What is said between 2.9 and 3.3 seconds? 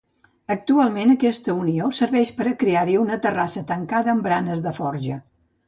una